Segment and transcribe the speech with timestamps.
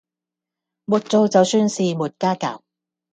[0.87, 2.63] 沒做就算是沒家教